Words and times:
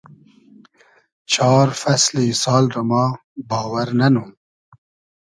چار 1.33 1.67
فئسلی 1.81 2.27
سال 2.43 2.65
رۂ 2.75 2.81
ما 2.89 3.03
باوئر 3.49 3.89
نئنوم 3.99 4.29